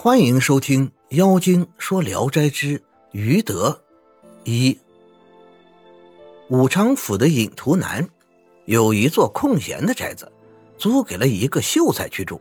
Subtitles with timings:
[0.00, 0.86] 欢迎收听
[1.16, 3.82] 《妖精说聊斋之余德》
[4.48, 4.78] 一。
[6.50, 8.08] 武昌府的隐图南
[8.66, 10.30] 有一座空闲的宅子，
[10.76, 12.40] 租给了一个秀才居住。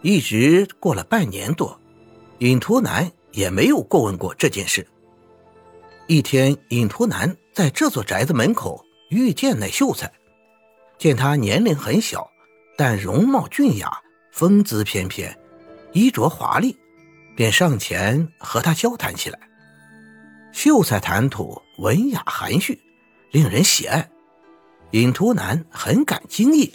[0.00, 1.78] 一直过了半年多，
[2.38, 4.86] 隐图南也没有过问过这件事。
[6.06, 10.10] 一天，隐图南在这座宅子门口遇见那秀才，
[10.96, 12.26] 见他年龄很小，
[12.74, 14.00] 但容貌俊雅，
[14.32, 15.38] 风姿翩翩。
[15.94, 16.76] 衣着华丽，
[17.36, 19.38] 便上前和他交谈起来。
[20.52, 22.80] 秀才谈吐文雅含蓄，
[23.30, 24.10] 令人喜爱。
[24.90, 26.72] 尹图南很感惊异，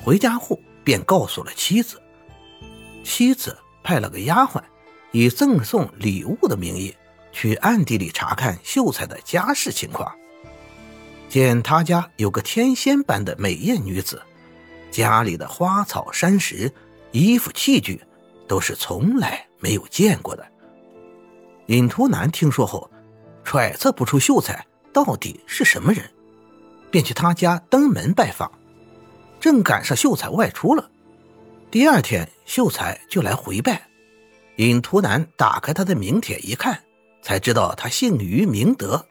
[0.00, 2.00] 回家后便告诉了妻子。
[3.02, 4.62] 妻子派了个丫鬟，
[5.10, 6.94] 以赠送礼物的名义，
[7.32, 10.14] 去暗地里查看秀才的家世情况。
[11.28, 14.22] 见他家有个天仙般的美艳女子，
[14.92, 16.72] 家里的花草山石、
[17.10, 18.00] 衣服器具。
[18.46, 20.46] 都是从来没有见过的。
[21.66, 22.90] 尹图南听说后，
[23.42, 26.08] 揣测不出秀才到底是什么人，
[26.90, 28.50] 便去他家登门拜访。
[29.40, 30.90] 正赶上秀才外出了，
[31.70, 33.88] 第二天秀才就来回拜。
[34.56, 36.82] 尹图南打开他的名帖一看，
[37.22, 39.06] 才知道他姓于明德。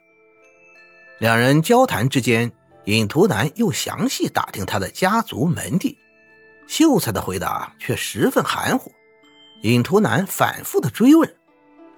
[1.19, 2.51] 两人交谈之间，
[2.85, 5.97] 尹图南又详细打听他的家族门第，
[6.67, 8.91] 秀才的回答却十分含糊。
[9.63, 11.35] 尹图南反复的追问，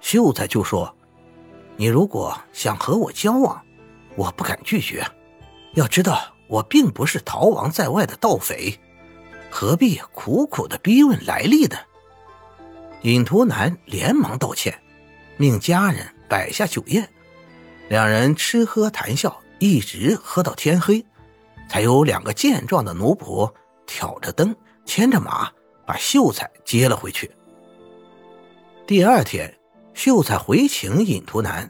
[0.00, 0.94] 秀才就说
[1.76, 3.60] ：“你如果想和我交往，
[4.14, 5.04] 我不敢拒绝。
[5.74, 8.78] 要知道，我并不是逃亡在外的盗匪，
[9.50, 11.76] 何必苦苦的逼问来历呢？”
[13.02, 14.80] 尹图南连忙道歉，
[15.36, 17.08] 命家人摆下酒宴，
[17.88, 21.04] 两人吃喝谈笑，一直喝到天黑，
[21.68, 23.52] 才有两个健壮的奴仆
[23.88, 25.50] 挑着灯，牵着马，
[25.84, 27.28] 把秀才接了回去。
[28.86, 29.52] 第二天，
[29.94, 31.68] 秀才回请尹图南。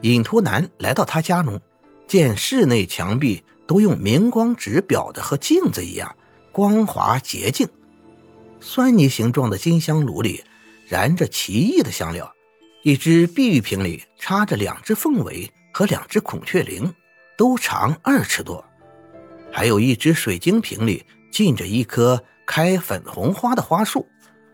[0.00, 1.60] 尹图南来到他家中，
[2.06, 6.16] 见室内墙壁都用明光纸裱的，和镜子一样
[6.50, 7.68] 光滑洁净。
[8.58, 10.42] 酸泥形状的金香炉里
[10.86, 12.34] 燃着奇异的香料，
[12.84, 16.90] 一只碧玉瓶里插着两只凤尾和两只孔雀翎，
[17.36, 18.64] 都长二尺多。
[19.52, 24.06] 还有一只水晶瓶里浸着一棵开粉红花的花树，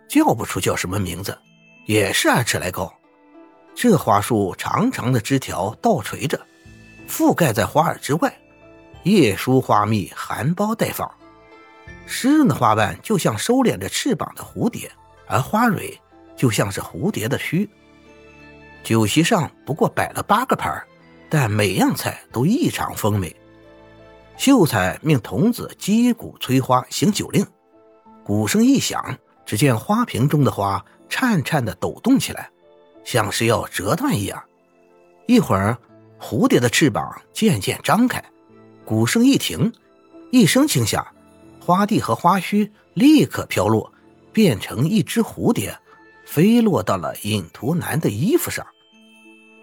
[0.08, 1.38] 叫不出叫什么名字。
[1.86, 2.92] 也是二尺来高，
[3.72, 6.44] 这花树长长的枝条倒垂着，
[7.08, 8.36] 覆盖在花儿之外，
[9.04, 11.08] 叶疏花密，含苞待放。
[12.04, 14.91] 湿润的花瓣就像收敛着翅膀的蝴蝶，
[15.28, 15.97] 而花蕊
[16.36, 17.70] 就像是蝴蝶的须。
[18.82, 20.84] 酒席上不过摆了八个盘
[21.28, 23.34] 但每样菜都异常丰美。
[24.36, 27.47] 秀才命童子击鼓催花行酒令，
[28.24, 30.84] 鼓声一响，只见花瓶中的花。
[31.08, 32.50] 颤颤的抖动起来，
[33.04, 34.42] 像是要折断一样。
[35.26, 35.76] 一会儿，
[36.20, 38.22] 蝴蝶的翅膀渐渐张开，
[38.84, 39.72] 鼓声一停，
[40.30, 41.06] 一声轻响，
[41.60, 43.92] 花蒂和花须立刻飘落，
[44.32, 45.76] 变成一只蝴蝶，
[46.24, 48.66] 飞落到了尹图南的衣服上。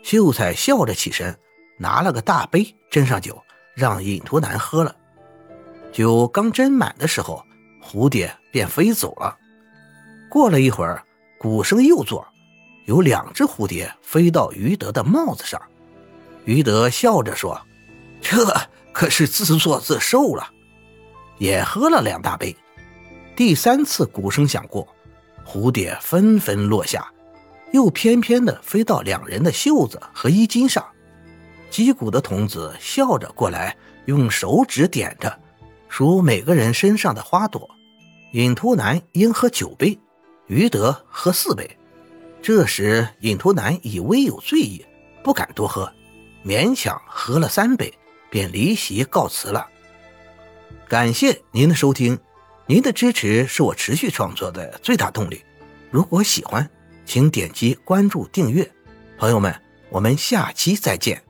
[0.04, 1.38] 秀才笑着起身，
[1.78, 3.42] 拿了个大杯斟上酒，
[3.74, 4.96] 让尹图南喝了。
[5.92, 7.42] 酒刚斟满的时候，
[7.82, 9.38] 蝴蝶便飞走了。
[10.30, 11.04] 过了一会儿。
[11.44, 12.26] 鼓声又作，
[12.86, 15.62] 有两只蝴蝶飞到于德的帽子上。
[16.46, 17.62] 于德笑着说
[18.24, 18.48] ：“这
[18.94, 20.50] 可是自作自受了。”
[21.40, 22.56] 也喝了两大杯。
[23.36, 24.88] 第三次鼓声响过，
[25.46, 27.12] 蝴蝶纷纷落下，
[27.74, 30.82] 又翩翩地飞到两人的袖子和衣襟上。
[31.70, 33.76] 击鼓的童子笑着过来，
[34.06, 35.38] 用手指点着，
[35.90, 37.70] 数每个人身上的花朵。
[38.32, 40.00] 尹图南应喝酒杯。
[40.54, 41.78] 于德喝四杯，
[42.42, 44.86] 这时尹图南已微有醉意，
[45.24, 45.92] 不敢多喝，
[46.46, 47.92] 勉强喝了三杯，
[48.30, 49.68] 便离席告辞了。
[50.88, 52.20] 感谢您的收听，
[52.68, 55.44] 您的支持是我持续创作的最大动力。
[55.90, 56.70] 如果喜欢，
[57.06, 58.70] 请点击关注订阅。
[59.18, 59.54] 朋友们，
[59.90, 61.22] 我们下期再见。